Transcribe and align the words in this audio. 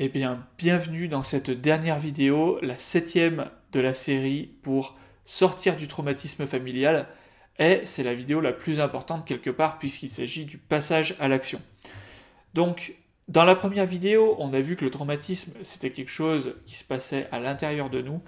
Eh 0.00 0.08
bien, 0.08 0.44
bienvenue 0.58 1.06
dans 1.06 1.22
cette 1.22 1.52
dernière 1.52 2.00
vidéo, 2.00 2.58
la 2.62 2.76
septième 2.76 3.48
de 3.70 3.78
la 3.78 3.94
série 3.94 4.50
pour 4.62 4.96
sortir 5.24 5.76
du 5.76 5.86
traumatisme 5.86 6.46
familial. 6.46 7.06
Et 7.60 7.80
c'est 7.84 8.02
la 8.02 8.12
vidéo 8.12 8.40
la 8.40 8.52
plus 8.52 8.80
importante 8.80 9.24
quelque 9.24 9.50
part 9.50 9.78
puisqu'il 9.78 10.10
s'agit 10.10 10.46
du 10.46 10.58
passage 10.58 11.14
à 11.20 11.28
l'action. 11.28 11.62
Donc, 12.54 12.96
dans 13.28 13.44
la 13.44 13.54
première 13.54 13.86
vidéo, 13.86 14.34
on 14.40 14.52
a 14.52 14.60
vu 14.60 14.74
que 14.74 14.84
le 14.84 14.90
traumatisme, 14.90 15.52
c'était 15.62 15.90
quelque 15.90 16.10
chose 16.10 16.56
qui 16.66 16.74
se 16.74 16.82
passait 16.82 17.28
à 17.30 17.38
l'intérieur 17.38 17.88
de 17.88 18.02
nous. 18.02 18.20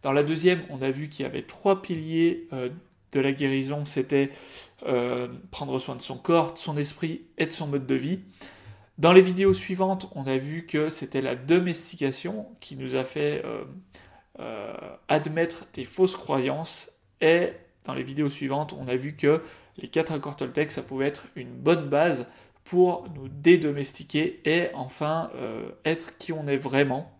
Dans 0.00 0.12
la 0.12 0.22
deuxième, 0.22 0.62
on 0.70 0.80
a 0.80 0.90
vu 0.90 1.10
qu'il 1.10 1.24
y 1.24 1.28
avait 1.28 1.42
trois 1.42 1.82
piliers 1.82 2.48
euh, 2.54 2.70
de 3.12 3.20
la 3.20 3.32
guérison. 3.32 3.84
C'était 3.84 4.30
euh, 4.86 5.28
prendre 5.50 5.78
soin 5.78 5.96
de 5.96 6.02
son 6.02 6.16
corps, 6.16 6.54
de 6.54 6.58
son 6.58 6.78
esprit 6.78 7.26
et 7.36 7.44
de 7.44 7.52
son 7.52 7.66
mode 7.66 7.86
de 7.86 7.94
vie. 7.94 8.20
Dans 9.00 9.14
les 9.14 9.22
vidéos 9.22 9.54
suivantes, 9.54 10.10
on 10.14 10.26
a 10.26 10.36
vu 10.36 10.66
que 10.66 10.90
c'était 10.90 11.22
la 11.22 11.34
domestication 11.34 12.46
qui 12.60 12.76
nous 12.76 12.96
a 12.96 13.04
fait 13.04 13.42
euh, 13.46 13.64
euh, 14.40 14.74
admettre 15.08 15.64
des 15.72 15.86
fausses 15.86 16.16
croyances. 16.16 16.92
Et 17.22 17.54
dans 17.86 17.94
les 17.94 18.02
vidéos 18.02 18.28
suivantes, 18.28 18.74
on 18.78 18.88
a 18.88 18.96
vu 18.96 19.16
que 19.16 19.42
les 19.78 19.88
quatre 19.88 20.12
accords 20.12 20.36
Toltec, 20.36 20.70
ça 20.70 20.82
pouvait 20.82 21.06
être 21.06 21.24
une 21.34 21.48
bonne 21.48 21.88
base 21.88 22.26
pour 22.64 23.08
nous 23.14 23.28
dédomestiquer 23.28 24.42
et 24.44 24.68
enfin 24.74 25.30
euh, 25.34 25.70
être 25.86 26.18
qui 26.18 26.34
on 26.34 26.46
est 26.46 26.58
vraiment. 26.58 27.10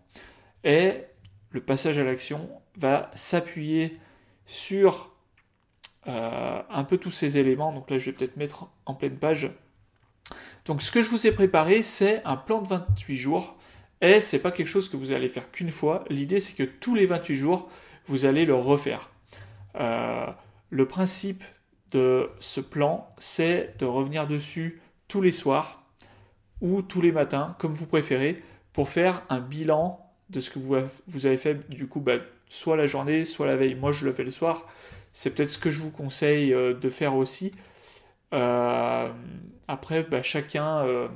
Et 0.63 1.05
le 1.49 1.61
passage 1.61 1.97
à 1.97 2.03
l'action 2.03 2.47
va 2.77 3.09
s'appuyer 3.15 3.97
sur 4.45 5.09
un 6.05 6.83
peu 6.83 6.97
tous 6.97 7.11
ces 7.11 7.39
éléments. 7.39 7.73
Donc 7.73 7.89
là, 7.89 7.97
je 7.97 8.11
vais 8.11 8.15
peut-être 8.15 8.37
mettre 8.37 8.69
en 8.85 8.93
pleine 8.93 9.17
page 9.17 9.51
donc 10.65 10.81
ce 10.81 10.91
que 10.91 11.01
je 11.01 11.09
vous 11.09 11.25
ai 11.27 11.31
préparé, 11.31 11.81
c'est 11.81 12.21
un 12.25 12.37
plan 12.37 12.61
de 12.61 12.67
28 12.67 13.15
jours. 13.15 13.57
Et 14.01 14.19
c'est 14.19 14.39
pas 14.39 14.51
quelque 14.51 14.67
chose 14.67 14.89
que 14.89 14.97
vous 14.97 15.11
allez 15.11 15.27
faire 15.27 15.51
qu'une 15.51 15.71
fois. 15.71 16.03
L'idée, 16.09 16.39
c'est 16.39 16.53
que 16.53 16.63
tous 16.63 16.95
les 16.95 17.05
28 17.05 17.35
jours, 17.35 17.69
vous 18.07 18.25
allez 18.25 18.45
le 18.45 18.55
refaire. 18.55 19.11
Euh, 19.75 20.25
le 20.69 20.87
principe 20.87 21.43
de 21.91 22.29
ce 22.39 22.61
plan, 22.61 23.13
c'est 23.17 23.75
de 23.79 23.85
revenir 23.85 24.27
dessus 24.27 24.81
tous 25.07 25.21
les 25.21 25.31
soirs 25.31 25.83
ou 26.61 26.81
tous 26.81 27.01
les 27.01 27.11
matins, 27.11 27.55
comme 27.59 27.73
vous 27.73 27.85
préférez, 27.85 28.41
pour 28.73 28.89
faire 28.89 29.23
un 29.29 29.39
bilan 29.39 29.99
de 30.29 30.39
ce 30.39 30.49
que 30.49 30.59
vous 30.59 31.25
avez 31.25 31.37
fait, 31.37 31.69
du 31.69 31.87
coup, 31.87 31.99
bah, 31.99 32.17
soit 32.49 32.77
la 32.77 32.87
journée, 32.87 33.25
soit 33.25 33.45
la 33.45 33.55
veille. 33.55 33.75
Moi, 33.75 33.91
je 33.91 34.05
le 34.05 34.13
fais 34.13 34.23
le 34.23 34.31
soir. 34.31 34.67
C'est 35.13 35.35
peut-être 35.35 35.49
ce 35.49 35.57
que 35.57 35.69
je 35.69 35.81
vous 35.81 35.91
conseille 35.91 36.53
euh, 36.53 36.73
de 36.73 36.89
faire 36.89 37.15
aussi. 37.15 37.51
Euh, 38.33 39.09
après, 39.67 40.03
bah, 40.03 40.23
chacun 40.23 40.85
euh, 40.85 41.07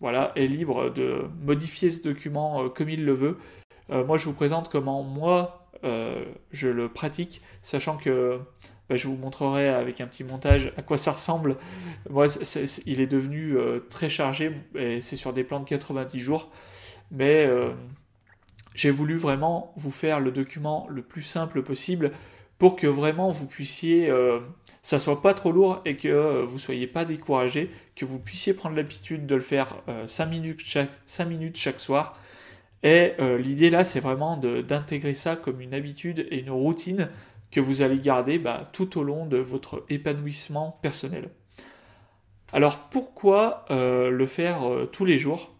voilà, 0.00 0.32
est 0.36 0.46
libre 0.46 0.90
de 0.90 1.24
modifier 1.42 1.90
ce 1.90 2.02
document 2.02 2.64
euh, 2.64 2.68
comme 2.68 2.88
il 2.88 3.04
le 3.04 3.12
veut. 3.12 3.38
moi, 3.88 4.18
je 4.18 4.26
vous 4.26 4.32
présente 4.32 4.70
comment 4.70 5.02
moi 5.02 5.60
je 6.52 6.68
le 6.68 6.88
pratique, 6.88 7.42
sachant 7.60 7.98
que 7.98 8.40
bah, 8.88 8.96
je 8.96 9.06
vous 9.06 9.16
montrerai 9.16 9.68
avec 9.68 10.00
un 10.00 10.06
petit 10.06 10.24
montage 10.24 10.72
à 10.78 10.82
quoi 10.82 10.96
ça 10.96 11.12
ressemble. 11.12 11.58
Moi, 12.08 12.26
il 12.86 13.00
est 13.02 13.06
devenu 13.06 13.54
très 13.90 14.08
chargé 14.08 14.52
et 14.74 15.02
c'est 15.02 15.16
sur 15.16 15.34
des 15.34 15.44
plans 15.44 15.60
de 15.60 15.66
90 15.66 16.18
jours. 16.18 16.50
Mais 17.10 17.46
j'ai 18.74 18.90
voulu 18.90 19.16
vraiment 19.16 19.74
vous 19.76 19.90
faire 19.90 20.20
le 20.20 20.32
document 20.32 20.86
le 20.88 21.02
plus 21.02 21.22
simple 21.22 21.62
possible 21.62 22.12
pour 22.58 22.76
que 22.76 22.86
vraiment 22.86 23.30
vous 23.30 23.46
puissiez, 23.46 24.08
euh, 24.08 24.40
ça 24.82 24.98
soit 24.98 25.22
pas 25.22 25.34
trop 25.34 25.52
lourd 25.52 25.80
et 25.84 25.96
que 25.96 26.08
euh, 26.08 26.44
vous 26.44 26.58
soyez 26.58 26.86
pas 26.86 27.04
découragé, 27.04 27.70
que 27.96 28.04
vous 28.04 28.20
puissiez 28.20 28.54
prendre 28.54 28.76
l'habitude 28.76 29.26
de 29.26 29.34
le 29.34 29.40
faire 29.40 29.76
5, 30.06 30.24
euh, 30.24 30.30
minutes 30.30 30.60
chaque, 30.60 30.90
5 31.06 31.24
minutes 31.24 31.56
chaque 31.56 31.80
soir. 31.80 32.18
Et 32.82 33.12
l'idée 33.38 33.70
là, 33.70 33.82
c'est 33.82 34.00
vraiment 34.00 34.36
d'intégrer 34.36 35.14
ça 35.14 35.36
comme 35.36 35.62
une 35.62 35.72
habitude 35.72 36.26
et 36.30 36.40
une 36.40 36.50
routine 36.50 37.08
que 37.50 37.58
vous 37.58 37.80
allez 37.80 37.98
garder 37.98 38.38
bah, 38.38 38.64
tout 38.74 38.98
au 38.98 39.02
long 39.02 39.24
de 39.24 39.38
votre 39.38 39.86
épanouissement 39.88 40.78
personnel. 40.82 41.30
Alors 42.52 42.90
pourquoi 42.90 43.64
le 43.70 44.26
faire 44.26 44.60
tous 44.92 45.06
les 45.06 45.16
jours? 45.16 45.56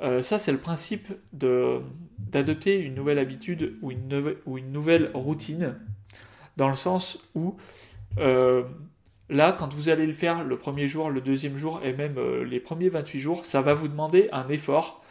Ça, 0.00 0.38
c'est 0.38 0.50
le 0.50 0.56
principe 0.56 1.12
d'adopter 1.34 2.78
une 2.78 2.94
nouvelle 2.94 3.18
habitude 3.18 3.76
ou 3.82 3.90
une 3.90 4.72
nouvelle 4.72 5.10
routine 5.12 5.74
dans 6.56 6.68
le 6.68 6.76
sens 6.76 7.18
où 7.34 7.56
euh, 8.18 8.64
là, 9.28 9.52
quand 9.52 9.72
vous 9.74 9.88
allez 9.88 10.06
le 10.06 10.12
faire 10.12 10.44
le 10.44 10.56
premier 10.56 10.88
jour, 10.88 11.10
le 11.10 11.20
deuxième 11.20 11.56
jour 11.56 11.80
et 11.84 11.92
même 11.92 12.18
euh, 12.18 12.44
les 12.44 12.60
premiers 12.60 12.88
28 12.88 13.20
jours, 13.20 13.44
ça 13.44 13.62
va 13.62 13.74
vous 13.74 13.88
demander 13.88 14.28
un 14.32 14.48
effort. 14.48 15.02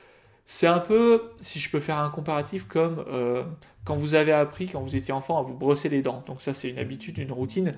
C'est 0.46 0.68
un 0.68 0.80
peu, 0.80 1.24
si 1.42 1.60
je 1.60 1.72
peux 1.72 1.80
faire 1.80 1.98
un 1.98 2.10
comparatif, 2.10 2.68
comme 2.68 3.04
euh, 3.08 3.44
quand 3.84 3.96
vous 3.96 4.16
avez 4.16 4.32
appris, 4.32 4.68
quand 4.68 4.82
vous 4.82 4.96
étiez 4.96 5.14
enfant, 5.14 5.40
à 5.40 5.42
vous 5.42 5.56
brosser 5.56 5.90
les 5.90 6.02
dents. 6.02 6.24
Donc 6.28 6.42
ça, 6.42 6.54
c'est 6.54 6.70
une 6.70 6.80
habitude, 6.80 7.18
une 7.18 7.32
routine. 7.32 7.74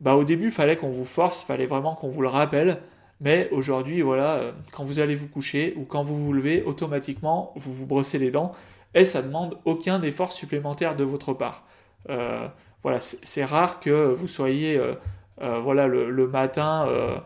Bah, 0.00 0.14
au 0.14 0.24
début, 0.24 0.46
il 0.46 0.50
fallait 0.50 0.76
qu'on 0.76 0.90
vous 0.90 1.04
force, 1.04 1.42
il 1.42 1.46
fallait 1.46 1.66
vraiment 1.66 1.94
qu'on 1.94 2.08
vous 2.08 2.22
le 2.22 2.28
rappelle. 2.28 2.80
Mais 3.20 3.48
aujourd'hui, 3.50 4.00
voilà, 4.00 4.54
quand 4.72 4.82
vous 4.82 4.98
allez 4.98 5.14
vous 5.14 5.28
coucher 5.28 5.74
ou 5.76 5.84
quand 5.84 6.02
vous 6.02 6.24
vous 6.24 6.32
levez, 6.32 6.62
automatiquement, 6.62 7.52
vous 7.54 7.74
vous 7.74 7.86
brossez 7.86 8.18
les 8.18 8.30
dents 8.30 8.52
et 8.94 9.04
ça 9.04 9.22
demande 9.22 9.58
aucun 9.64 10.00
effort 10.02 10.32
supplémentaire 10.32 10.96
de 10.96 11.04
votre 11.04 11.34
part. 11.34 11.64
Euh, 12.08 12.48
voilà, 12.82 12.98
c'est 13.00 13.44
rare 13.44 13.80
que 13.80 14.12
vous 14.12 14.26
soyez 14.26 14.76
euh, 14.76 14.94
euh, 15.42 15.58
voilà, 15.60 15.86
le, 15.86 16.26
matin 16.26 17.22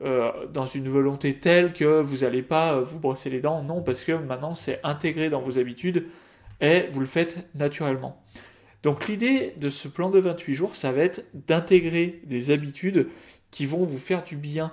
dans 0.00 0.66
une 0.66 0.88
volonté 0.88 1.38
telle 1.38 1.74
que 1.74 2.00
vous 2.00 2.18
n'allez 2.18 2.42
pas 2.42 2.80
vous 2.80 2.98
brosser 2.98 3.30
les 3.30 3.40
dents. 3.40 3.62
Non, 3.62 3.82
parce 3.82 4.04
que 4.04 4.12
maintenant 4.12 4.54
c'est 4.54 4.80
intégré 4.82 5.30
dans 5.30 5.40
vos 5.40 5.58
habitudes 5.58 6.06
et 6.60 6.88
vous 6.90 7.00
le 7.00 7.06
faites 7.06 7.48
naturellement. 7.54 8.22
Donc 8.82 9.08
l'idée 9.08 9.54
de 9.58 9.68
ce 9.68 9.88
plan 9.88 10.08
de 10.08 10.18
28 10.18 10.54
jours, 10.54 10.74
ça 10.74 10.90
va 10.90 11.02
être 11.02 11.26
d'intégrer 11.34 12.22
des 12.24 12.50
habitudes 12.50 13.08
qui 13.50 13.66
vont 13.66 13.84
vous 13.84 13.98
faire 13.98 14.24
du 14.24 14.36
bien 14.36 14.72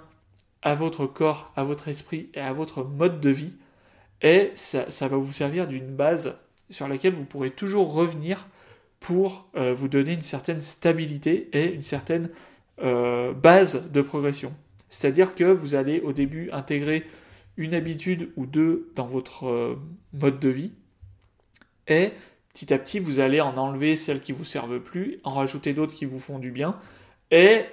à 0.61 0.75
votre 0.75 1.05
corps, 1.05 1.51
à 1.57 1.65
votre 1.65 1.89
esprit 1.89 2.29
et 2.33 2.39
à 2.39 2.53
votre 2.53 2.83
mode 2.83 3.19
de 3.19 3.29
vie. 3.29 3.55
Et 4.21 4.51
ça, 4.55 4.89
ça 4.89 5.09
va 5.09 5.17
vous 5.17 5.33
servir 5.33 5.67
d'une 5.67 5.93
base 5.93 6.37
sur 6.69 6.87
laquelle 6.87 7.13
vous 7.13 7.25
pourrez 7.25 7.51
toujours 7.51 7.93
revenir 7.93 8.47
pour 8.99 9.49
euh, 9.55 9.73
vous 9.73 9.87
donner 9.87 10.13
une 10.13 10.21
certaine 10.21 10.61
stabilité 10.61 11.49
et 11.53 11.73
une 11.73 11.83
certaine 11.83 12.29
euh, 12.81 13.33
base 13.33 13.89
de 13.91 14.01
progression. 14.01 14.53
C'est-à-dire 14.89 15.35
que 15.35 15.43
vous 15.43 15.75
allez 15.75 15.99
au 15.99 16.13
début 16.13 16.49
intégrer 16.51 17.05
une 17.57 17.73
habitude 17.73 18.31
ou 18.35 18.45
deux 18.45 18.91
dans 18.95 19.07
votre 19.07 19.47
euh, 19.47 19.79
mode 20.13 20.39
de 20.39 20.49
vie 20.49 20.73
et 21.87 22.11
petit 22.53 22.73
à 22.73 22.77
petit 22.77 22.99
vous 22.99 23.19
allez 23.19 23.41
en 23.41 23.55
enlever 23.57 23.95
celles 23.95 24.21
qui 24.21 24.31
vous 24.31 24.45
servent 24.45 24.79
plus, 24.79 25.19
en 25.23 25.31
rajouter 25.31 25.73
d'autres 25.73 25.93
qui 25.93 26.05
vous 26.05 26.19
font 26.19 26.39
du 26.39 26.51
bien 26.51 26.79
et 27.31 27.65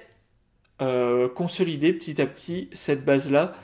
consolider 1.35 1.93
petit 1.93 2.21
à 2.21 2.25
petit 2.25 2.69
cette 2.73 3.05
base-là 3.05 3.55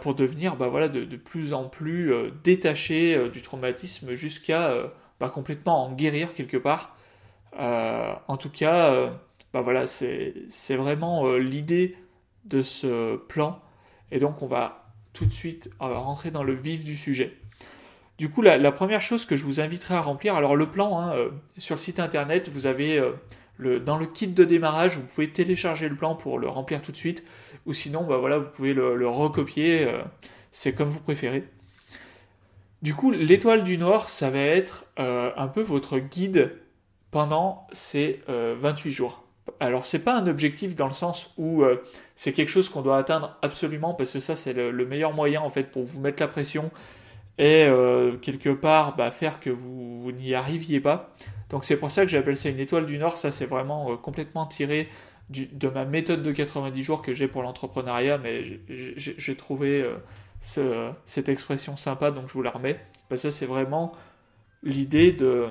pour 0.00 0.16
devenir 0.16 0.56
bah, 0.56 0.66
voilà, 0.66 0.88
de, 0.88 1.04
de, 1.04 1.16
plus 1.16 1.52
en 1.52 1.68
plus 1.68 2.12
détaché 2.42 3.28
du 3.30 3.40
traumatisme 3.40 4.14
jusqu'à 4.14 4.92
pas 5.18 5.30
complètement 5.30 5.84
en 5.84 5.92
guérir 5.92 6.34
quelque 6.34 6.56
part. 6.56 6.96
Euh, 7.58 8.12
en 8.28 8.36
tout 8.36 8.50
cas, 8.50 8.92
euh, 8.92 9.10
bah 9.52 9.60
voilà, 9.60 9.86
c'est 9.86 10.76
vraiment 10.76 11.26
euh, 11.26 11.38
l'idée 11.38 11.96
de 12.44 12.62
ce 12.62 13.16
plan. 13.16 13.60
Et 14.10 14.18
donc, 14.18 14.42
on 14.42 14.46
va 14.46 14.90
tout 15.12 15.26
de 15.26 15.32
suite 15.32 15.70
rentrer 15.78 16.30
dans 16.30 16.42
le 16.42 16.54
vif 16.54 16.84
du 16.84 16.96
sujet. 16.96 17.36
Du 18.18 18.30
coup, 18.30 18.42
la, 18.42 18.72
première 18.72 19.02
chose 19.02 19.26
que 19.26 19.36
je 19.36 19.44
vous 19.44 19.60
inviterai 19.60 19.94
à 19.94 20.00
remplir, 20.00 20.34
alors 20.34 20.56
le 20.56 20.66
plan, 20.66 21.00
hein, 21.00 21.14
sur 21.58 21.74
le 21.74 21.80
site 21.80 21.98
internet, 21.98 22.48
vous 22.48 22.66
avez 22.66 23.00
le, 23.56 23.80
dans 23.80 23.96
le 23.96 24.06
kit 24.06 24.28
de 24.28 24.44
démarrage, 24.44 24.98
vous 24.98 25.06
pouvez 25.06 25.30
télécharger 25.30 25.88
le 25.88 25.96
plan 25.96 26.14
pour 26.14 26.38
le 26.38 26.48
remplir 26.48 26.80
tout 26.80 26.92
de 26.92 26.96
suite, 26.96 27.24
ou 27.66 27.72
sinon, 27.72 28.04
bah 28.04 28.18
voilà, 28.18 28.38
vous 28.38 28.50
pouvez 28.50 28.72
le 28.72 29.08
recopier, 29.08 29.88
c'est 30.52 30.74
comme 30.74 30.88
vous 30.88 31.00
préférez. 31.00 31.44
Du 32.84 32.94
coup, 32.94 33.10
l'étoile 33.10 33.64
du 33.64 33.78
Nord, 33.78 34.10
ça 34.10 34.28
va 34.28 34.40
être 34.40 34.84
euh, 34.98 35.30
un 35.38 35.48
peu 35.48 35.62
votre 35.62 35.98
guide 35.98 36.52
pendant 37.10 37.66
ces 37.72 38.20
28 38.28 38.28
euh, 38.28 38.92
jours. 38.92 39.24
Alors, 39.58 39.86
c'est 39.86 40.04
pas 40.04 40.14
un 40.14 40.26
objectif 40.26 40.76
dans 40.76 40.86
le 40.86 40.92
sens 40.92 41.32
où 41.38 41.62
euh, 41.62 41.82
c'est 42.14 42.34
quelque 42.34 42.50
chose 42.50 42.68
qu'on 42.68 42.82
doit 42.82 42.98
atteindre 42.98 43.38
absolument 43.40 43.94
parce 43.94 44.12
que 44.12 44.20
ça, 44.20 44.36
c'est 44.36 44.52
le, 44.52 44.84
meilleur 44.84 45.14
moyen 45.14 45.40
en 45.40 45.48
fait 45.48 45.70
pour 45.70 45.84
vous 45.84 45.98
mettre 45.98 46.20
la 46.20 46.28
pression 46.28 46.70
et 47.38 47.66
quelque 48.20 48.50
part 48.50 48.96
bah, 48.96 49.10
faire 49.10 49.40
que 49.40 49.48
vous, 49.48 50.12
n'y 50.12 50.34
arriviez 50.34 50.80
pas. 50.80 51.16
Donc, 51.48 51.64
c'est 51.64 51.78
pour 51.78 51.90
ça 51.90 52.02
que 52.04 52.10
j'appelle 52.10 52.36
ça 52.36 52.50
une 52.50 52.60
étoile 52.60 52.84
du 52.84 52.98
Nord. 52.98 53.16
Ça, 53.16 53.32
c'est 53.32 53.46
vraiment 53.46 53.96
complètement 53.96 54.44
tiré 54.44 54.90
de 55.30 55.68
ma 55.68 55.86
méthode 55.86 56.22
de 56.22 56.32
90 56.32 56.82
jours 56.82 57.00
que 57.00 57.14
j'ai 57.14 57.28
pour 57.28 57.42
l'entrepreneuriat, 57.42 58.18
mais 58.18 58.42
j'ai 58.68 59.36
trouvé 59.36 59.90
cette 60.44 61.28
expression 61.28 61.76
sympa, 61.76 62.10
donc 62.10 62.28
je 62.28 62.34
vous 62.34 62.42
la 62.42 62.50
remets. 62.50 62.78
Parce 63.08 63.22
que 63.22 63.30
c'est 63.30 63.46
vraiment 63.46 63.92
l'idée 64.62 65.12
de. 65.12 65.48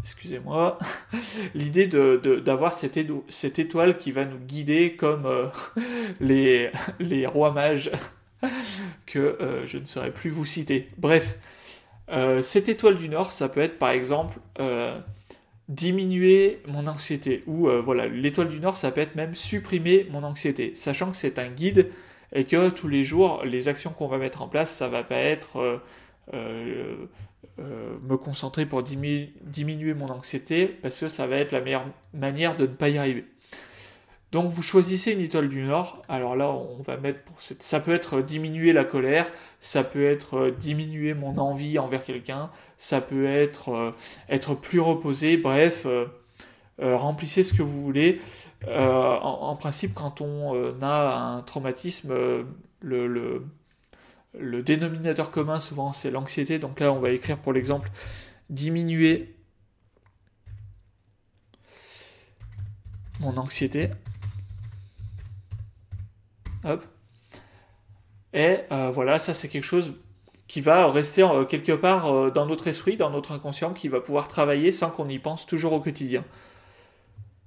Excusez-moi. 0.00 0.78
l'idée 1.54 1.86
d'avoir 1.86 2.70
de, 2.70 2.76
cette, 2.76 2.98
cette, 3.28 3.58
étoile 3.58 3.98
qui 3.98 4.10
va 4.10 4.24
nous 4.24 4.38
guider 4.38 4.96
comme 4.96 5.26
euh, 5.26 5.48
les, 6.20 7.26
rois 7.26 7.52
mages 7.52 7.90
que 9.06 9.62
je 9.66 9.78
ne 9.78 9.84
saurais 9.84 10.10
plus 10.10 10.30
vous 10.30 10.46
citer. 10.46 10.88
Bref, 10.98 11.38
cette 12.40 12.68
étoile 12.68 12.96
du 12.96 13.08
Nord, 13.08 13.30
ça 13.30 13.48
peut 13.48 13.60
être 13.60 13.78
par 13.78 13.90
exemple 13.90 14.40
diminuer 15.68 16.60
mon 16.66 16.88
anxiété. 16.88 17.44
Ou 17.46 17.68
voilà, 17.84 18.08
l'étoile 18.08 18.48
du 18.48 18.58
Nord, 18.58 18.76
ça 18.76 18.90
peut 18.90 19.00
être 19.00 19.14
même 19.14 19.36
supprimer 19.36 20.08
mon 20.10 20.24
anxiété, 20.24 20.74
sachant 20.74 21.12
que 21.12 21.16
c'est 21.16 21.38
un 21.38 21.50
guide 21.50 21.92
et 22.32 22.44
que 22.44 22.70
tous 22.70 22.88
les 22.88 23.04
jours, 23.04 23.44
les 23.44 23.68
actions 23.68 23.90
qu'on 23.90 24.08
va 24.08 24.18
mettre 24.18 24.42
en 24.42 24.48
place, 24.48 24.74
ça 24.74 24.88
va 24.88 25.02
pas 25.02 25.16
être 25.16 25.80
euh, 26.32 27.06
me 27.58 28.16
concentrer 28.16 28.64
pour 28.64 28.82
diminuer 28.82 29.94
mon 29.94 30.08
anxiété 30.08 30.66
parce 30.66 30.98
que 30.98 31.08
ça 31.08 31.26
va 31.26 31.36
être 31.36 31.52
la 31.52 31.60
meilleure 31.60 31.84
manière 32.14 32.56
de 32.56 32.62
ne 32.62 32.72
pas 32.72 32.88
y 32.88 32.98
arriver. 32.98 33.24
Donc 34.32 34.50
vous 34.50 34.62
choisissez 34.62 35.12
une 35.12 35.20
étoile 35.20 35.50
du 35.50 35.62
Nord. 35.62 36.00
Alors 36.08 36.34
là, 36.34 36.50
on 36.50 36.80
va 36.82 36.96
mettre 36.96 37.22
pour 37.24 37.40
cette... 37.42 37.62
ça 37.62 37.80
peut 37.80 37.92
être 37.92 38.22
diminuer 38.22 38.72
la 38.72 38.84
colère, 38.84 39.30
ça 39.60 39.84
peut 39.84 40.06
être 40.06 40.38
euh, 40.38 40.50
diminuer 40.50 41.12
mon 41.12 41.36
envie 41.36 41.78
envers 41.78 42.02
quelqu'un, 42.02 42.50
ça 42.78 43.02
peut 43.02 43.26
être 43.26 43.68
euh, 43.68 43.90
être 44.30 44.54
plus 44.54 44.80
reposé. 44.80 45.36
Bref, 45.36 45.86
remplissez 46.82 47.42
ce 47.42 47.52
que 47.52 47.62
vous 47.62 47.82
voulez. 47.82 48.20
En, 48.66 49.56
principe, 49.56 49.94
quand 49.94 50.20
on 50.20 50.80
a 50.82 51.16
un 51.16 51.42
traumatisme, 51.42 52.14
le 52.82 53.42
dénominateur 54.62 55.30
commun, 55.30 55.60
souvent, 55.60 55.92
c'est 55.92 56.10
l'anxiété. 56.10 56.58
Donc 56.58 56.80
là, 56.80 56.92
on 56.92 57.00
va 57.00 57.10
écrire 57.10 57.38
pour 57.38 57.52
l'exemple 57.52 57.90
diminuer 58.50 59.34
mon 63.20 63.36
anxiété. 63.36 63.90
Hop. 66.64 66.84
Et 68.34 68.58
euh, 68.70 68.90
voilà, 68.90 69.18
ça 69.18 69.34
c'est 69.34 69.48
quelque 69.48 69.64
chose 69.64 69.92
qui 70.48 70.60
va 70.60 70.90
rester 70.90 71.22
euh, 71.22 71.44
quelque 71.44 71.72
part 71.72 72.06
euh, 72.06 72.30
dans 72.30 72.46
notre 72.46 72.68
esprit, 72.68 72.96
dans 72.96 73.10
notre 73.10 73.32
inconscient, 73.32 73.72
qui 73.72 73.88
va 73.88 74.00
pouvoir 74.00 74.28
travailler 74.28 74.72
sans 74.72 74.90
qu'on 74.90 75.08
y 75.08 75.18
pense 75.18 75.46
toujours 75.46 75.72
au 75.72 75.80
quotidien. 75.80 76.24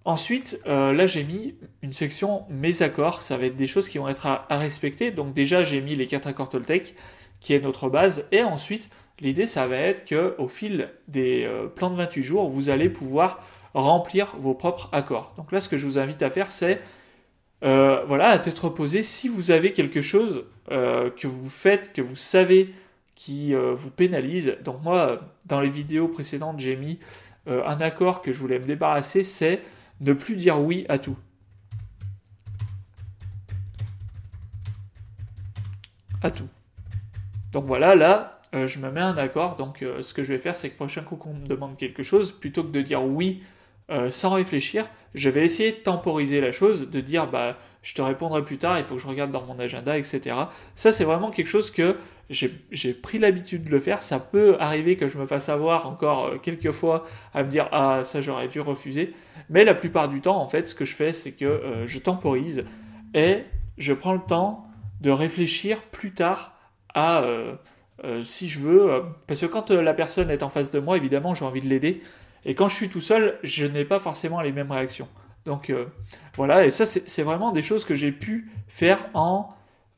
Ensuite, 0.06 0.62
euh, 0.68 0.94
là 0.94 1.07
j'ai 1.07 1.24
mis 1.24 1.56
une 1.81 1.92
section 1.92 2.44
mes 2.50 2.84
accords, 2.84 3.24
ça 3.24 3.38
va 3.38 3.48
être 3.48 3.56
des 3.56 3.66
choses 3.66 3.90
qui 3.90 3.98
vont 3.98 4.07
être 4.07 4.28
à, 4.28 4.46
respecter. 4.52 5.10
Donc 5.10 5.34
déjà 5.34 5.63
j'ai 5.63 5.81
mis 5.81 5.96
les 5.96 6.06
quatre 6.06 6.28
accords 6.28 6.50
Toltec, 6.50 6.94
qui 7.40 7.54
est 7.54 7.60
notre 7.60 7.90
base, 7.90 8.25
et 8.31 8.44
ensuite 8.44 8.92
l'idée 9.19 9.48
ça 9.48 9.66
va 9.66 9.78
être 9.78 10.06
que 10.06 10.36
au 10.38 10.48
fil 10.48 10.90
des 11.07 11.44
euh, 11.46 11.66
plans 11.68 11.90
de 11.90 11.96
28 11.96 12.22
jours, 12.22 12.50
vous 12.50 12.69
allez 12.69 12.88
pouvoir 12.88 13.44
remplir 13.74 14.36
vos 14.38 14.54
propres 14.54 14.90
accords. 14.92 15.34
Donc 15.38 15.52
là 15.52 15.60
ce 15.60 15.68
que 15.68 15.75
je 15.75 15.88
vous 15.88 15.98
invite 15.98 16.22
à 16.22 16.30
faire 16.30 16.51
c'est 16.51 16.81
euh, 17.63 18.04
voilà, 18.06 18.30
à 18.30 18.38
tête 18.38 18.60
reposée, 18.60 19.01
si 19.01 19.28
vous 19.28 19.50
avez 19.50 19.74
quelque 19.74 20.01
chose 20.01 20.46
que 20.68 21.28
vous 21.28 21.50
faites, 21.50 21.94
que 21.94 22.01
vous 22.01 22.16
savez 22.16 22.74
qui 23.16 23.54
vous 23.54 23.92
pénalise, 23.92 24.58
donc 24.63 24.84
moi 24.84 25.19
dans 25.46 25.62
les 25.62 25.69
vidéos 25.69 26.08
précédentes 26.08 26.60
j'ai 26.60 26.75
mis 26.75 27.00
un 27.48 27.81
accord 27.81 28.22
que 28.22 28.31
je 28.31 28.40
voulais 28.40 28.60
me 28.60 28.66
débarrasser, 28.66 29.24
c'est 29.24 29.62
ne 30.01 30.13
plus 30.13 30.36
dire 30.36 30.59
oui 30.59 30.86
à 30.89 30.97
tout. 30.97 31.18
À 36.21 36.31
tout. 36.31 36.47
Donc 37.51 37.65
voilà, 37.65 37.95
là, 37.95 38.42
euh, 38.53 38.68
je 38.68 38.80
me 38.80 38.92
mets 38.92 39.01
un 39.01 39.18
accord. 39.18 39.56
Donc 39.56 39.81
euh, 39.81 40.01
ce 40.01 40.13
que 40.13 40.24
je 40.24 40.33
vais 40.33 40.39
faire, 40.39 40.56
c'est 40.56 40.69
que 40.69 40.75
prochain 40.75 41.01
coup 41.01 41.15
qu'on 41.15 41.33
me 41.33 41.45
demande 41.45 41.77
quelque 41.77 42.03
chose, 42.03 42.31
plutôt 42.31 42.63
que 42.63 42.71
de 42.71 42.81
dire 42.81 43.03
oui 43.03 43.44
euh, 43.92 44.09
sans 44.09 44.31
réfléchir, 44.31 44.89
je 45.13 45.30
vais 45.30 45.44
essayer 45.44 45.71
de 45.71 45.77
temporiser 45.77 46.41
la 46.41 46.51
chose, 46.51 46.89
de 46.89 47.01
dire 47.01 47.27
bah 47.27 47.57
je 47.83 47.94
te 47.94 48.01
répondrai 48.01 48.44
plus 48.44 48.57
tard, 48.57 48.80
il 48.80 48.83
faut 48.83 48.95
que 48.95 49.01
je 49.01 49.07
regarde 49.07 49.31
dans 49.31 49.44
mon 49.44 49.59
agenda, 49.59 49.98
etc. 49.98 50.36
Ça 50.75 50.91
c'est 50.91 51.03
vraiment 51.03 51.30
quelque 51.30 51.48
chose 51.48 51.69
que 51.69 51.98
j'ai 52.30 52.94
pris 52.94 53.19
l'habitude 53.19 53.63
de 53.66 53.69
le 53.69 53.80
faire. 53.80 54.01
Ça 54.01 54.19
peut 54.19 54.57
arriver 54.60 54.98
que 54.98 55.07
je 55.07 55.18
me 55.18 55.25
fasse 55.25 55.50
avoir 55.50 55.88
encore 55.88 56.25
euh, 56.25 56.38
quelques 56.38 56.72
fois 56.72 57.06
à 57.33 57.44
me 57.44 57.50
dire 57.50 57.68
ah 57.72 58.01
ça 58.04 58.22
j'aurais 58.22 58.48
dû 58.48 58.60
refuser, 58.60 59.13
mais 59.50 59.63
la 59.63 59.75
plupart 59.75 60.07
du 60.07 60.22
temps 60.22 60.38
en 60.38 60.48
fait 60.48 60.68
ce 60.68 60.75
que 60.75 60.86
je 60.86 60.95
fais 60.95 61.13
c'est 61.13 61.31
que 61.33 61.45
euh, 61.45 61.88
je 61.88 62.00
temporise 62.00 62.66
et 63.13 63.44
je 63.77 63.94
prends 63.94 64.13
le 64.13 64.22
temps 64.27 64.68
de 65.01 65.12
réfléchir 65.12 65.83
plus 65.83 66.13
tard 66.13 66.57
à 66.94 67.24
si 68.24 68.50
je 68.50 68.60
veux, 68.60 69.04
parce 69.25 69.42
que 69.42 69.45
quand 69.48 69.72
la 69.72 69.94
personne 69.94 70.30
est 70.30 70.44
en 70.44 70.50
face 70.50 70.72
de 70.72 70.80
moi 70.80 70.95
évidemment 70.95 71.33
j'ai 71.33 71.44
envie 71.44 71.62
de 71.62 71.68
l'aider 71.68 72.01
et 72.45 72.54
quand 72.54 72.68
je 72.68 72.75
suis 72.75 72.89
tout 72.89 73.01
seul, 73.01 73.39
je 73.44 73.66
n'ai 73.66 73.83
pas 73.83 74.00
forcément 74.00 74.39
les 74.42 74.51
mêmes 74.51 74.72
réactions. 74.72 75.07
Donc 75.45 75.69
euh, 75.69 75.86
voilà, 76.38 76.66
et 76.66 76.72
ça 76.72 76.86
c'est 76.86 77.24
vraiment 77.24 77.51
des 77.51 77.62
choses 77.62 77.86
que 77.86 77.95
j'ai 77.95 78.12
pu 78.12 78.51
faire 78.68 79.10
en 79.13 79.50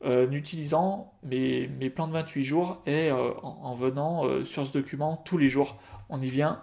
euh, 0.06 0.30
utilisant 0.32 1.14
mes, 1.24 1.68
plans 1.90 2.08
de 2.08 2.14
28 2.14 2.44
jours 2.44 2.82
et 2.86 3.10
euh, 3.10 3.32
en, 3.42 3.74
venant 3.74 4.44
sur 4.44 4.66
ce 4.66 4.74
document 4.74 5.22
tous 5.26 5.38
les 5.38 5.48
jours. 5.48 5.78
On 6.10 6.22
y 6.22 6.30
vient 6.30 6.62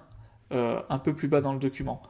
un 0.50 0.98
peu 0.98 1.14
plus 1.14 1.26
bas 1.26 1.40
dans 1.40 1.52
le 1.52 1.58
document. 1.58 2.00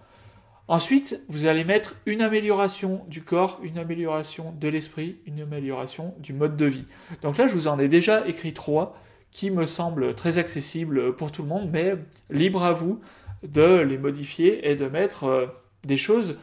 Ensuite, 0.69 1.21
vous 1.29 1.47
allez 1.47 1.65
mettre 1.65 1.97
une 2.05 2.21
amélioration 2.21 3.05
du 3.09 3.23
corps, 3.23 3.59
une 3.63 3.79
amélioration 3.79 4.55
de 4.61 4.69
l'esprit, 4.69 5.17
une 5.25 5.41
amélioration 5.41 6.15
du 6.19 6.35
mode 6.35 6.57
de 6.57 6.67
vie. 6.67 6.85
Donc 7.23 7.39
là, 7.39 7.47
je 7.47 7.55
vous 7.55 7.69
en 7.69 7.79
ai 7.79 7.89
déjà 7.89 8.27
écrit 8.27 8.53
trois 8.53 8.99
qui 9.31 9.51
me 9.51 9.67
semblent 9.67 10.15
très 10.15 10.39
accessibles 10.39 11.17
pour 11.17 11.33
tout 11.33 11.43
le 11.43 11.49
monde, 11.49 11.71
mais 11.71 11.95
libre 12.31 12.63
à 12.63 12.73
vous 12.73 13.01
de 13.43 13.81
les 13.81 13.99
modifier 13.99 14.71
et 14.71 14.77
de 14.77 14.87
mettre 14.87 15.25
euh, 15.25 15.47
des 15.85 15.97
choses 15.97 16.39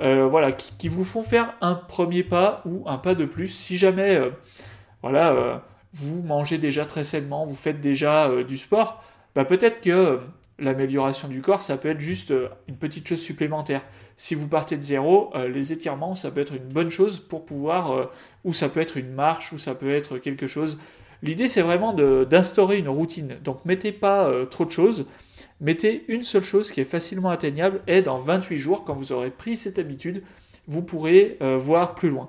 euh, 0.00 0.26
voilà, 0.26 0.52
qui, 0.52 0.88
vous 0.88 1.04
font 1.04 1.22
faire 1.22 1.54
un 1.60 1.74
premier 1.74 2.22
pas 2.22 2.62
ou 2.66 2.82
un 2.86 2.98
pas 2.98 3.14
de 3.14 3.24
plus. 3.24 3.48
Si 3.48 3.78
jamais 3.78 4.16
euh, 4.16 4.30
voilà, 5.02 5.62
vous 5.92 6.22
mangez 6.22 6.58
déjà 6.58 6.84
très 6.84 7.04
sainement, 7.04 7.46
vous 7.46 7.54
faites 7.54 7.80
déjà 7.80 8.30
du 8.42 8.56
sport, 8.56 9.02
bah 9.34 9.44
peut-être 9.44 9.80
que 9.80 10.20
l'amélioration 10.58 11.28
du 11.28 11.42
corps, 11.42 11.62
ça 11.62 11.76
peut 11.76 11.88
être 11.88 12.00
juste 12.00 12.34
une 12.66 12.76
petite 12.76 13.06
chose 13.08 13.20
supplémentaire. 13.20 13.82
Si 14.16 14.34
vous 14.34 14.48
partez 14.48 14.76
de 14.76 14.82
zéro, 14.82 15.32
les 15.48 15.72
étirements, 15.72 16.14
ça 16.14 16.30
peut 16.30 16.40
être 16.40 16.54
une 16.54 16.68
bonne 16.68 16.90
chose 16.90 17.20
pour 17.20 17.44
pouvoir, 17.44 18.10
ou 18.44 18.52
ça 18.52 18.68
peut 18.68 18.80
être 18.80 18.96
une 18.96 19.12
marche, 19.12 19.52
ou 19.52 19.58
ça 19.58 19.74
peut 19.74 19.94
être 19.94 20.18
quelque 20.18 20.46
chose. 20.46 20.78
L'idée, 21.22 21.46
c'est 21.46 21.62
vraiment 21.62 21.92
d'instaurer 22.24 22.78
une 22.78 22.88
routine. 22.88 23.36
Donc, 23.44 23.64
mettez 23.64 23.92
pas 23.92 24.30
trop 24.50 24.64
de 24.64 24.72
choses. 24.72 25.06
Mettez 25.60 26.04
une 26.08 26.22
seule 26.22 26.44
chose 26.44 26.70
qui 26.70 26.80
est 26.80 26.84
facilement 26.84 27.30
atteignable 27.30 27.80
et 27.86 28.02
dans 28.02 28.18
28 28.18 28.58
jours, 28.58 28.84
quand 28.84 28.94
vous 28.94 29.12
aurez 29.12 29.30
pris 29.30 29.56
cette 29.56 29.78
habitude, 29.78 30.22
vous 30.66 30.82
pourrez 30.82 31.38
euh, 31.40 31.56
voir 31.56 31.94
plus 31.94 32.10
loin. 32.10 32.28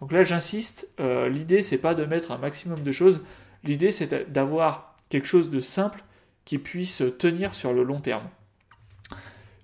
Donc 0.00 0.12
là, 0.12 0.22
j'insiste, 0.22 0.88
euh, 1.00 1.28
l'idée 1.28 1.62
c'est 1.62 1.78
pas 1.78 1.94
de 1.94 2.04
mettre 2.04 2.30
un 2.30 2.38
maximum 2.38 2.82
de 2.82 2.92
choses, 2.92 3.24
l'idée 3.64 3.90
c'est 3.90 4.30
d'avoir 4.30 4.94
quelque 5.08 5.26
chose 5.26 5.50
de 5.50 5.58
simple 5.58 6.04
qui 6.44 6.58
puisse 6.58 7.02
tenir 7.18 7.52
sur 7.54 7.72
le 7.72 7.82
long 7.82 8.00
terme. 8.00 8.28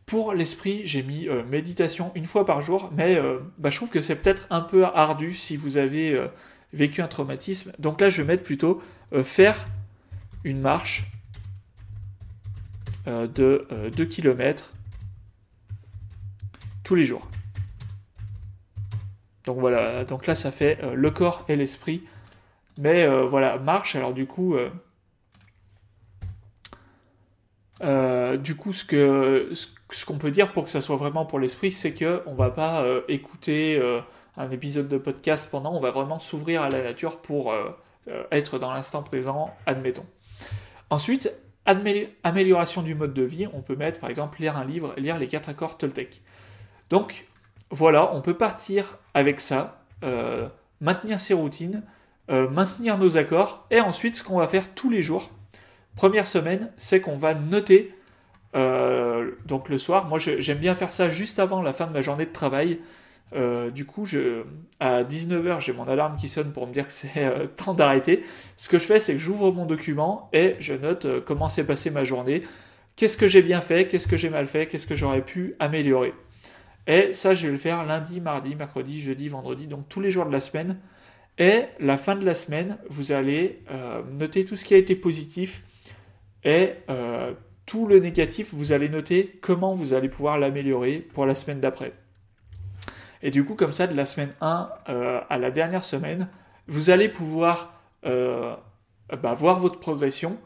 Pour 0.06 0.34
l'esprit, 0.34 0.82
j'ai 0.84 1.02
mis 1.02 1.28
euh, 1.28 1.44
méditation 1.44 2.10
une 2.16 2.24
fois 2.24 2.44
par 2.44 2.62
jour, 2.62 2.90
mais 2.96 3.20
bah, 3.58 3.70
je 3.70 3.76
trouve 3.76 3.90
que 3.90 4.00
c'est 4.00 4.16
peut-être 4.16 4.48
un 4.50 4.60
peu 4.60 4.84
ardu 4.84 5.34
si 5.34 5.56
vous 5.56 5.76
avez 5.76 6.20
vécu 6.72 7.00
un 7.00 7.08
traumatisme. 7.08 7.72
Donc 7.78 8.00
là, 8.00 8.08
je 8.08 8.22
vais 8.22 8.28
mettre 8.28 8.42
plutôt 8.42 8.82
faire 9.22 9.64
une 10.42 10.60
marche 10.60 11.04
de 13.06 13.66
2 13.96 14.02
euh, 14.02 14.06
km 14.06 14.72
tous 16.82 16.94
les 16.94 17.04
jours. 17.04 17.28
Donc 19.46 19.58
voilà, 19.58 20.04
donc 20.04 20.26
là 20.26 20.34
ça 20.34 20.50
fait 20.50 20.78
euh, 20.82 20.94
le 20.94 21.10
corps 21.10 21.44
et 21.48 21.56
l'esprit. 21.56 22.02
Mais 22.78 23.06
voilà, 23.06 23.56
marche, 23.58 23.94
alors 23.94 24.12
du 24.12 24.26
coup, 24.26 24.56
du 27.80 28.54
coup, 28.56 28.72
ce 28.72 28.84
que 28.84 29.52
ce, 29.90 30.04
qu'on 30.04 30.18
peut 30.18 30.32
dire 30.32 30.52
pour 30.52 30.64
que 30.64 30.70
ça 30.70 30.80
soit 30.80 30.96
vraiment 30.96 31.24
pour 31.24 31.38
l'esprit, 31.38 31.70
c'est 31.70 31.94
que 31.94 32.20
on 32.26 32.34
va 32.34 32.50
pas 32.50 32.84
écouter 33.06 33.80
un 34.36 34.50
épisode 34.50 34.88
de 34.88 34.98
podcast 34.98 35.48
pendant, 35.52 35.72
on 35.72 35.78
va 35.78 35.92
vraiment 35.92 36.18
s'ouvrir 36.18 36.62
à 36.62 36.68
la 36.68 36.82
nature 36.82 37.18
pour 37.18 37.54
être 38.32 38.58
dans 38.58 38.72
l'instant 38.72 39.04
présent, 39.04 39.54
admettons. 39.66 40.06
Ensuite, 40.90 41.32
amélioration 41.66 42.82
du 42.82 42.94
mode 42.94 43.14
de 43.14 43.22
vie, 43.22 43.48
on 43.52 43.62
peut 43.62 43.76
mettre 43.76 44.00
par 44.00 44.10
exemple 44.10 44.40
lire 44.40 44.56
un 44.56 44.64
livre, 44.64 44.94
lire 44.96 45.18
les 45.18 45.28
quatre 45.28 45.48
accords 45.48 45.78
Toltec. 45.78 46.22
Donc 46.90 47.26
voilà, 47.70 48.14
on 48.14 48.20
peut 48.20 48.34
partir 48.34 48.98
avec 49.14 49.40
ça, 49.40 49.82
euh, 50.02 50.48
maintenir 50.80 51.20
ses 51.20 51.34
routines, 51.34 51.82
euh, 52.30 52.48
maintenir 52.48 52.98
nos 52.98 53.16
accords, 53.16 53.66
et 53.70 53.80
ensuite 53.80 54.16
ce 54.16 54.22
qu'on 54.22 54.38
va 54.38 54.46
faire 54.46 54.74
tous 54.74 54.90
les 54.90 55.02
jours, 55.02 55.30
première 55.96 56.26
semaine, 56.26 56.70
c'est 56.76 57.00
qu'on 57.00 57.16
va 57.16 57.34
noter, 57.34 57.94
euh, 58.54 59.32
donc 59.46 59.68
le 59.68 59.78
soir, 59.78 60.06
moi 60.06 60.18
j'aime 60.18 60.58
bien 60.58 60.74
faire 60.74 60.92
ça 60.92 61.08
juste 61.08 61.38
avant 61.38 61.62
la 61.62 61.72
fin 61.72 61.86
de 61.86 61.92
ma 61.92 62.02
journée 62.02 62.26
de 62.26 62.32
travail, 62.32 62.80
euh, 63.32 63.70
du 63.70 63.84
coup, 63.84 64.04
je, 64.04 64.44
à 64.80 65.02
19h, 65.02 65.60
j'ai 65.60 65.72
mon 65.72 65.88
alarme 65.88 66.16
qui 66.16 66.28
sonne 66.28 66.52
pour 66.52 66.66
me 66.66 66.72
dire 66.72 66.86
que 66.86 66.92
c'est 66.92 67.24
euh, 67.24 67.46
temps 67.46 67.74
d'arrêter. 67.74 68.22
Ce 68.56 68.68
que 68.68 68.78
je 68.78 68.86
fais, 68.86 69.00
c'est 69.00 69.14
que 69.14 69.18
j'ouvre 69.18 69.50
mon 69.52 69.66
document 69.66 70.28
et 70.32 70.56
je 70.60 70.74
note 70.74 71.06
euh, 71.06 71.20
comment 71.20 71.48
s'est 71.48 71.66
passée 71.66 71.90
ma 71.90 72.04
journée, 72.04 72.42
qu'est-ce 72.96 73.16
que 73.16 73.26
j'ai 73.26 73.42
bien 73.42 73.60
fait, 73.60 73.88
qu'est-ce 73.88 74.06
que 74.06 74.16
j'ai 74.16 74.30
mal 74.30 74.46
fait, 74.46 74.66
qu'est-ce 74.66 74.86
que 74.86 74.94
j'aurais 74.94 75.22
pu 75.22 75.56
améliorer? 75.58 76.14
Et 76.86 77.12
ça, 77.12 77.34
je 77.34 77.46
vais 77.46 77.52
le 77.52 77.58
faire 77.58 77.84
lundi, 77.84 78.20
mardi, 78.20 78.54
mercredi, 78.54 79.00
jeudi, 79.00 79.28
vendredi, 79.28 79.66
donc 79.66 79.88
tous 79.88 80.00
les 80.00 80.10
jours 80.10 80.26
de 80.26 80.32
la 80.32 80.40
semaine. 80.40 80.78
Et 81.38 81.62
la 81.80 81.96
fin 81.96 82.14
de 82.14 82.24
la 82.24 82.34
semaine, 82.34 82.78
vous 82.90 83.10
allez 83.10 83.64
noter 84.12 84.44
tout 84.44 84.54
ce 84.54 84.64
qui 84.64 84.74
a 84.74 84.76
été 84.76 84.94
positif 84.94 85.64
et 86.44 86.74
tout 87.66 87.86
le 87.86 87.98
négatif, 87.98 88.52
vous 88.52 88.72
allez 88.72 88.90
noter 88.90 89.38
comment 89.40 89.72
vous 89.72 89.94
allez 89.94 90.10
pouvoir 90.10 90.38
l'améliorer 90.38 90.98
pour 90.98 91.26
la 91.26 91.34
semaine 91.34 91.58
d'après. 91.58 91.94
Et 93.24 93.30
du 93.30 93.42
coup, 93.42 93.54
comme 93.54 93.72
ça, 93.72 93.86
de 93.86 93.96
la 93.96 94.04
semaine 94.04 94.34
1 94.42 94.68
euh, 94.90 95.20
à 95.30 95.38
la 95.38 95.50
dernière 95.50 95.82
semaine, 95.82 96.28
vous 96.68 96.90
allez 96.90 97.08
pouvoir 97.08 97.72
euh, 98.04 98.54
bah, 99.22 99.32
voir 99.32 99.58
votre 99.58 99.80
progression. 99.80 100.36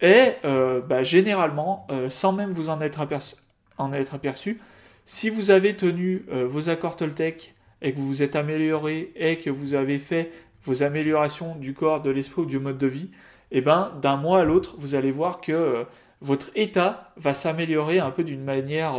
Et 0.00 0.32
euh, 0.46 0.80
bah, 0.80 1.02
généralement, 1.02 1.86
sans 2.08 2.32
même 2.32 2.50
vous 2.50 2.70
en 2.70 2.80
être, 2.80 3.02
aperçu, 3.02 3.36
en 3.76 3.92
être 3.92 4.14
aperçu, 4.14 4.60
si 5.04 5.28
vous 5.28 5.50
avez 5.50 5.76
tenu 5.76 6.24
vos 6.46 6.70
accords 6.70 6.96
Toltec 6.96 7.54
et 7.82 7.92
que 7.92 7.98
vous 7.98 8.06
vous 8.06 8.22
êtes 8.22 8.34
amélioré 8.34 9.12
et 9.14 9.38
que 9.38 9.50
vous 9.50 9.74
avez 9.74 9.98
fait 9.98 10.32
vos 10.64 10.82
améliorations 10.82 11.54
du 11.56 11.74
corps, 11.74 12.00
de 12.00 12.10
l'esprit 12.10 12.42
ou 12.42 12.46
du 12.46 12.58
mode 12.58 12.78
de 12.78 12.86
vie, 12.86 13.10
et 13.50 13.58
eh 13.58 13.60
ben 13.60 13.92
d'un 14.00 14.16
mois 14.16 14.40
à 14.40 14.44
l'autre, 14.44 14.76
vous 14.78 14.94
allez 14.94 15.10
voir 15.10 15.40
que 15.40 15.84
votre 16.22 16.50
état 16.54 17.12
va 17.16 17.34
s'améliorer 17.34 17.98
un 17.98 18.10
peu 18.10 18.24
d'une 18.24 18.44
manière 18.44 18.94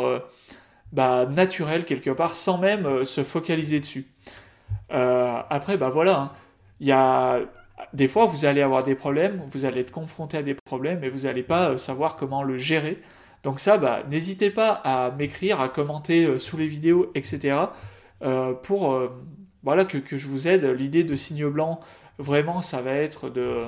bah, 0.94 1.26
naturelle 1.26 1.86
quelque 1.86 2.12
part, 2.12 2.36
sans 2.36 2.58
même 2.58 2.86
euh, 2.86 3.06
se 3.06 3.24
focaliser 3.24 3.80
dessus. 3.80 4.06
Euh, 4.92 5.40
après, 5.50 5.76
bah 5.76 5.90
voilà, 5.90 6.20
hein. 6.20 6.32
il 6.80 6.88
y 6.88 6.92
a 6.92 7.42
des 7.94 8.08
fois 8.08 8.26
vous 8.26 8.46
allez 8.46 8.62
avoir 8.62 8.84
des 8.84 8.96
problèmes, 8.96 9.42
vous 9.50 9.66
allez 9.66 9.82
être 9.82 9.92
confronté 9.92 10.38
à 10.38 10.44
des 10.44 10.54
problèmes 10.54 11.04
et 11.04 11.10
vous 11.10 11.22
n'allez 11.22 11.44
pas 11.44 11.78
savoir 11.78 12.16
comment 12.16 12.44
le 12.44 12.58
gérer. 12.58 13.02
Donc 13.44 13.60
ça, 13.60 13.78
bah, 13.78 14.04
n'hésitez 14.10 14.52
pas 14.52 14.70
à 14.70 15.12
m'écrire, 15.12 15.60
à 15.60 15.68
commenter 15.68 16.40
sous 16.40 16.58
les 16.58 16.68
vidéos, 16.68 17.12
etc. 17.16 17.58
pour 18.62 18.98
voilà 19.64 19.86
que, 19.86 19.98
que, 19.98 20.18
je 20.18 20.28
vous 20.28 20.48
aide. 20.48 20.66
L'idée 20.66 21.04
de 21.04 21.16
signe 21.16 21.48
blanc, 21.50 21.80
vraiment, 22.20 22.62
ça 22.62 22.82
va 22.82 22.94
être 22.94 23.30
de 23.30 23.66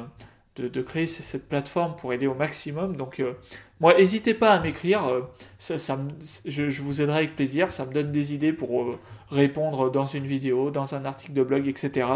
de, 0.55 0.81
créer 0.81 1.05
cette 1.05 1.49
plateforme 1.49 1.95
pour 1.95 2.13
aider 2.13 2.27
au 2.27 2.33
maximum. 2.33 2.95
Donc, 2.95 3.19
euh, 3.19 3.33
moi, 3.79 3.93
n'hésitez 3.93 4.33
pas 4.33 4.51
à 4.51 4.59
m'écrire, 4.59 5.05
euh, 5.05 5.21
je, 5.59 6.81
vous 6.81 7.01
aiderai 7.01 7.17
avec 7.17 7.35
plaisir, 7.35 7.71
ça 7.71 7.85
me 7.85 7.93
donne 7.93 8.11
des 8.11 8.33
idées 8.33 8.53
pour 8.53 8.83
euh, 8.83 8.99
répondre 9.29 9.91
dans 9.91 10.05
une 10.05 10.25
vidéo, 10.25 10.71
dans 10.71 10.95
un 10.95 11.03
article 11.03 11.33
de 11.33 11.43
blog, 11.43 11.67
etc. 11.67 12.07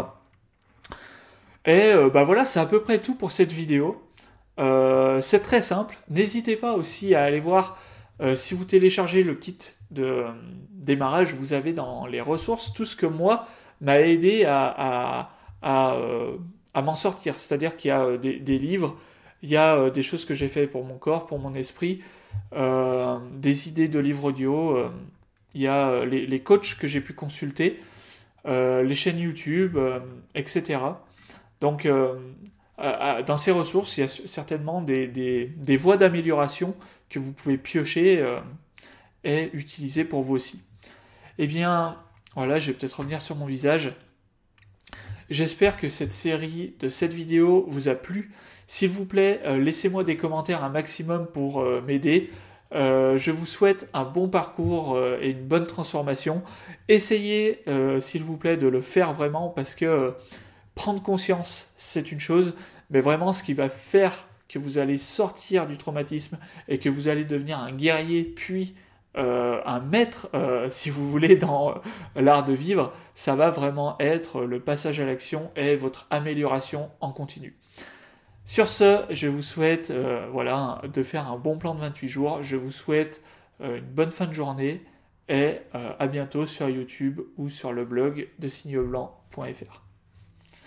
Et 1.66 1.92
bah 2.14 2.24
voilà, 2.24 2.46
c'est 2.46 2.58
à 2.58 2.64
peu 2.64 2.80
près 2.82 3.00
tout 3.00 3.14
pour 3.14 3.32
cette 3.32 3.52
vidéo. 3.52 4.02
c'est 4.56 5.42
très 5.42 5.60
simple. 5.60 5.94
N'hésitez 6.08 6.56
pas 6.56 6.72
aussi 6.72 7.14
à 7.14 7.24
aller 7.24 7.38
voir 7.38 7.78
si 8.34 8.54
vous 8.54 8.64
téléchargez 8.64 9.22
le 9.22 9.34
kit 9.34 9.58
de 9.90 10.24
démarrage, 10.72 11.34
vous 11.34 11.52
avez 11.52 11.74
dans 11.74 12.06
les 12.06 12.22
ressources 12.22 12.72
tout 12.72 12.86
ce 12.86 12.96
que 12.96 13.04
moi 13.04 13.46
m'a 13.82 14.00
aidé 14.00 14.46
à 14.46 15.28
m'en 16.74 16.94
sortir. 16.94 17.38
C'est-à-dire 17.38 17.76
qu'il 17.76 17.88
y 17.88 17.92
a 17.92 18.02
euh, 18.02 18.18
des, 18.18 18.58
livres, 18.58 18.96
il 19.42 19.48
y 19.48 19.56
a 19.56 19.76
euh, 19.76 19.90
des 19.90 20.02
choses 20.02 20.24
que 20.24 20.34
j'ai 20.34 20.48
fait 20.48 20.66
pour 20.66 20.84
mon 20.84 20.98
corps, 20.98 21.26
pour 21.26 21.38
mon 21.38 21.54
esprit, 21.54 22.02
euh, 22.54 23.18
des 23.34 23.68
idées 23.68 23.88
de 23.88 23.98
livres 23.98 24.24
audio, 24.24 24.78
il 25.54 25.62
y 25.62 25.66
a 25.66 26.04
les, 26.04 26.40
coachs 26.40 26.76
que 26.78 26.86
j'ai 26.86 27.00
pu 27.00 27.12
consulter, 27.12 27.80
les 28.44 28.94
chaînes 28.94 29.18
YouTube, 29.18 29.76
etc. 30.36 30.78
Donc, 31.60 31.88
dans 32.78 33.36
ces 33.36 33.50
ressources, 33.50 33.98
il 33.98 34.02
y 34.02 34.04
a 34.04 34.08
certainement 34.08 34.80
des, 34.80 35.08
des 35.08 35.76
voies 35.76 35.96
d'amélioration 35.96 36.76
que 37.08 37.18
vous 37.18 37.32
pouvez 37.32 37.58
piocher 37.58 38.24
et 39.24 39.50
utiliser 39.54 40.04
pour 40.04 40.22
vous 40.22 40.36
aussi. 40.36 40.62
Eh 41.38 41.48
bien, 41.48 41.96
voilà, 42.36 42.60
je 42.60 42.68
vais 42.68 42.78
peut-être 42.78 43.00
revenir 43.00 43.20
sur 43.20 43.34
mon 43.34 43.46
visage. 43.46 43.92
J'espère 45.30 45.76
que 45.76 45.88
cette 45.88 46.12
série 46.12 46.74
de 46.80 46.88
cette 46.88 47.12
vidéo 47.12 47.64
vous 47.68 47.88
a 47.88 47.94
plu. 47.94 48.32
S'il 48.66 48.90
vous 48.90 49.06
plaît, 49.06 49.40
euh, 49.44 49.58
laissez-moi 49.58 50.02
des 50.02 50.16
commentaires 50.16 50.64
un 50.64 50.70
maximum 50.70 51.28
pour 51.28 51.60
euh, 51.60 51.80
m'aider. 51.86 52.30
Euh, 52.74 53.16
je 53.16 53.30
vous 53.30 53.46
souhaite 53.46 53.88
un 53.94 54.02
bon 54.02 54.28
parcours 54.28 55.00
et 55.20 55.30
une 55.30 55.46
bonne 55.46 55.68
transformation. 55.68 56.42
Essayez, 56.88 57.64
s'il 58.00 58.24
vous 58.24 58.36
plaît, 58.36 58.56
de 58.56 58.66
le 58.66 58.80
faire 58.80 59.12
vraiment 59.12 59.48
parce 59.48 59.76
que 59.76 60.14
prendre 60.74 61.02
conscience, 61.02 61.72
c'est 61.76 62.10
une 62.10 62.20
chose, 62.20 62.54
mais 62.90 63.00
vraiment 63.00 63.32
ce 63.32 63.44
qui 63.44 63.54
va 63.54 63.68
faire 63.68 64.28
que 64.48 64.58
vous 64.58 64.78
allez 64.78 64.96
sortir 64.96 65.68
du 65.68 65.76
traumatisme 65.76 66.38
et 66.68 66.78
que 66.78 66.88
vous 66.88 67.06
allez 67.06 67.24
devenir 67.24 67.58
un 67.60 67.72
guerrier 67.72 68.24
puis 68.24 68.74
euh, 69.16 69.60
un 69.66 69.80
maître, 69.80 70.28
euh, 70.34 70.68
si 70.68 70.88
vous 70.88 71.10
voulez, 71.10 71.36
dans 71.36 71.74
l'art 72.14 72.44
de 72.44 72.52
vivre, 72.52 72.92
ça 73.14 73.34
va 73.34 73.50
vraiment 73.50 73.96
être 73.98 74.42
le 74.42 74.60
passage 74.60 75.00
à 75.00 75.04
l'action 75.04 75.50
et 75.56 75.74
votre 75.76 76.06
amélioration 76.10 76.90
en 77.00 77.12
continu. 77.12 77.56
Sur 78.44 78.68
ce, 78.68 79.04
je 79.10 79.28
vous 79.28 79.42
souhaite 79.42 79.90
euh, 79.90 80.28
voilà, 80.32 80.80
de 80.92 81.02
faire 81.02 81.28
un 81.28 81.36
bon 81.36 81.58
plan 81.58 81.74
de 81.74 81.80
28 81.80 82.08
jours. 82.08 82.42
Je 82.42 82.56
vous 82.56 82.70
souhaite 82.70 83.22
une 83.62 83.80
bonne 83.80 84.10
fin 84.10 84.26
de 84.26 84.32
journée 84.32 84.82
et 85.28 85.58
à 85.74 86.06
bientôt 86.06 86.46
sur 86.46 86.70
YouTube 86.70 87.20
ou 87.36 87.50
sur 87.50 87.74
le 87.74 87.84
blog 87.84 88.28
de 88.38 88.48
signeblanc.fr. 88.48 89.89